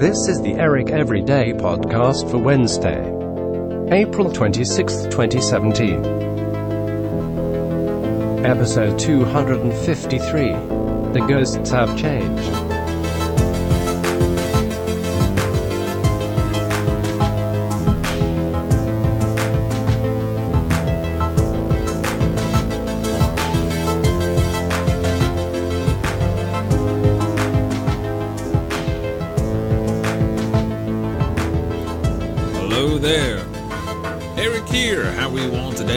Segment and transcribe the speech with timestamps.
[0.00, 3.04] This is the Eric Everyday podcast for Wednesday,
[3.94, 6.02] April 26, 2017.
[8.46, 10.52] Episode 253
[11.12, 12.59] The Ghosts Have Changed.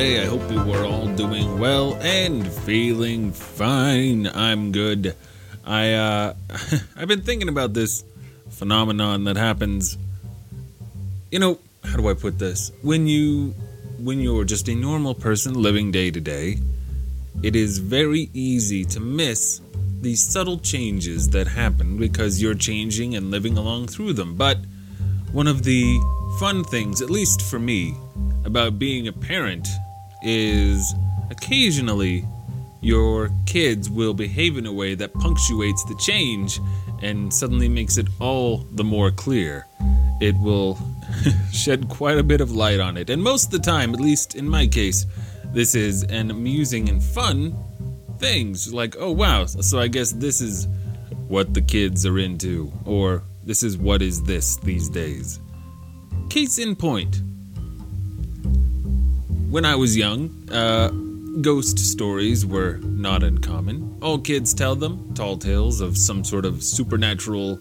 [0.04, 0.22] Today?
[0.22, 4.28] I hope you are all doing well and feeling fine.
[4.28, 5.16] I'm good.
[5.66, 6.34] I uh
[6.98, 8.04] I've been thinking about this
[8.50, 9.98] phenomenon that happens
[11.32, 12.72] you know, how do I put this?
[12.82, 13.56] When you
[13.98, 16.58] when you're just a normal person living day to day,
[17.42, 19.62] it is very easy to miss
[20.02, 24.36] these subtle changes that happen because you're changing and living along through them.
[24.36, 24.58] But
[25.32, 25.98] one of the
[26.40, 27.96] fun things, at least for me,
[28.44, 29.68] about being a parent
[30.24, 30.94] is
[31.30, 32.26] occasionally
[32.82, 36.60] your kids will behave in a way that punctuates the change
[37.02, 39.66] and suddenly makes it all the more clear.
[40.22, 40.78] It will
[41.52, 43.10] shed quite a bit of light on it.
[43.10, 45.06] And most of the time, at least in my case,
[45.54, 47.56] this is an amusing and fun
[48.20, 50.68] things like, oh wow, so I guess this is
[51.28, 55.40] what the kids are into, or this is what is this these days.
[56.30, 57.23] Case in point.
[59.54, 60.88] When I was young, uh,
[61.42, 64.00] ghost stories were not uncommon.
[64.02, 67.60] All kids tell them, tall tales of some sort of supernatural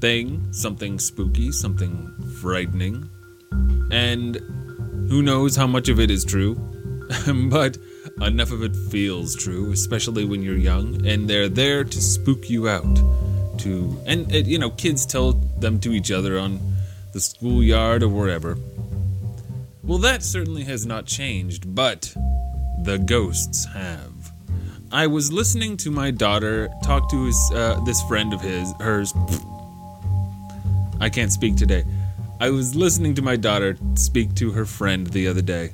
[0.00, 3.10] thing, something spooky, something frightening.
[3.90, 4.36] And
[5.10, 6.54] who knows how much of it is true,
[7.50, 7.76] but
[8.20, 12.68] enough of it feels true, especially when you're young, and they're there to spook you
[12.68, 12.94] out.
[13.62, 16.60] To and uh, you know, kids tell them to each other on
[17.12, 18.56] the schoolyard or wherever.
[19.84, 22.14] Well, that certainly has not changed, but
[22.84, 24.12] the ghosts have.
[24.92, 29.12] I was listening to my daughter talk to his uh, this friend of his, hers.
[31.00, 31.84] I can't speak today.
[32.40, 35.72] I was listening to my daughter speak to her friend the other day,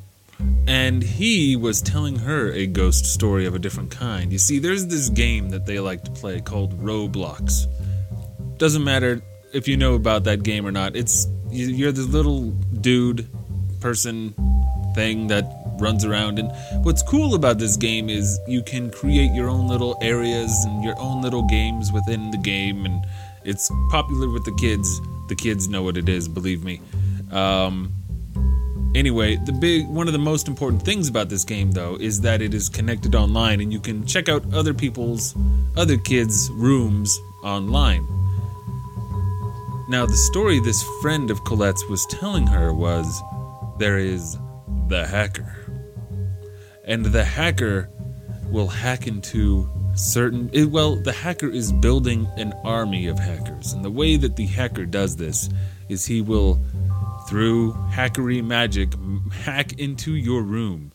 [0.66, 4.32] and he was telling her a ghost story of a different kind.
[4.32, 7.66] You see, there's this game that they like to play called Roblox.
[8.58, 9.20] Doesn't matter
[9.52, 10.96] if you know about that game or not.
[10.96, 13.26] It's you- you're this little dude,
[13.80, 14.34] person,
[14.94, 15.44] thing that
[15.78, 16.38] runs around.
[16.38, 16.50] And
[16.84, 20.98] what's cool about this game is you can create your own little areas and your
[20.98, 23.04] own little games within the game, and
[23.44, 25.00] it's popular with the kids.
[25.28, 26.80] The kids know what it is, believe me.
[27.30, 27.92] Um,
[28.94, 32.40] Anyway, the big one of the most important things about this game though is that
[32.40, 35.36] it is connected online and you can check out other people's
[35.76, 38.06] other kids' rooms online.
[39.88, 43.22] Now, the story this friend of Colette's was telling her was
[43.78, 44.38] there is
[44.88, 45.54] the hacker.
[46.84, 47.90] And the hacker
[48.50, 53.72] will hack into certain it, well, the hacker is building an army of hackers.
[53.72, 55.48] And the way that the hacker does this
[55.88, 56.60] is he will
[57.28, 58.94] through hackery magic
[59.44, 60.92] hack into your room.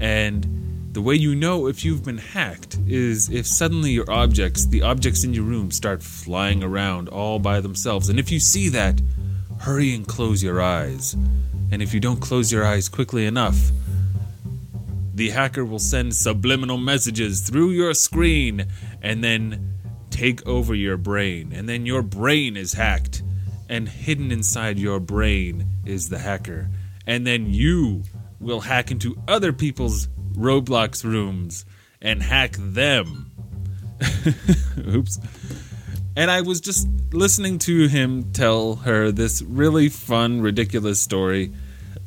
[0.00, 4.82] And the way you know if you've been hacked is if suddenly your objects, the
[4.82, 8.08] objects in your room, start flying around all by themselves.
[8.08, 9.00] And if you see that,
[9.60, 11.16] hurry and close your eyes.
[11.72, 13.70] And if you don't close your eyes quickly enough,
[15.14, 18.66] the hacker will send subliminal messages through your screen
[19.02, 19.74] and then
[20.10, 21.52] take over your brain.
[21.52, 23.22] And then your brain is hacked.
[23.68, 26.68] And hidden inside your brain is the hacker.
[27.06, 28.02] And then you
[28.40, 31.64] will hack into other people's Roblox rooms
[32.00, 33.30] and hack them.
[34.78, 35.18] Oops.
[36.16, 41.52] And I was just listening to him tell her this really fun, ridiculous story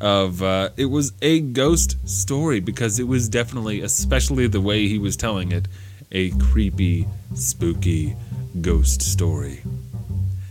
[0.02, 5.00] of uh, it was a ghost story because it was definitely, especially the way he
[5.00, 5.68] was telling it,
[6.12, 8.16] a creepy, spooky
[8.60, 9.62] ghost story.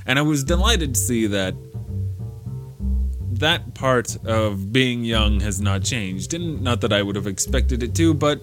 [0.06, 1.54] And I was delighted to see that
[3.32, 6.32] that part of being young has not changed.
[6.32, 8.40] And not that I would have expected it to, but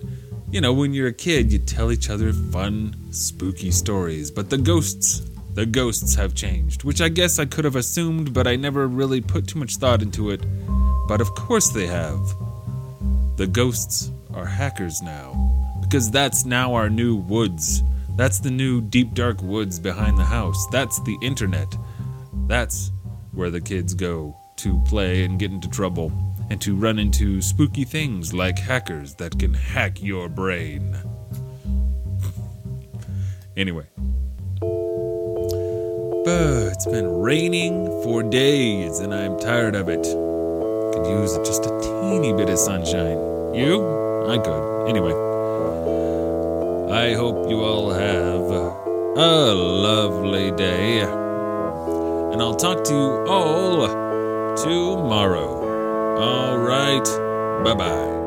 [0.51, 4.31] you know, when you're a kid, you tell each other fun, spooky stories.
[4.31, 5.21] But the ghosts,
[5.53, 9.21] the ghosts have changed, which I guess I could have assumed, but I never really
[9.21, 10.43] put too much thought into it.
[11.07, 12.19] But of course they have.
[13.37, 17.83] The ghosts are hackers now, because that's now our new woods.
[18.15, 20.67] That's the new deep dark woods behind the house.
[20.71, 21.73] That's the internet.
[22.47, 22.91] That's
[23.31, 26.11] where the kids go to play and get into trouble
[26.49, 30.95] and to run into spooky things like hackers that can hack your brain.
[33.57, 33.83] Anyway.
[34.61, 40.03] Uh, it's been raining for days and I'm tired of it.
[40.03, 43.17] Could use just a teeny bit of sunshine.
[43.53, 43.83] You?
[44.27, 44.87] I could.
[44.87, 45.11] Anyway,
[46.91, 48.49] I hope you all have
[49.17, 51.01] a lovely day.
[51.01, 53.87] And I'll talk to you all
[54.55, 55.68] tomorrow.
[56.19, 57.05] All right.
[57.63, 58.18] Bye bye.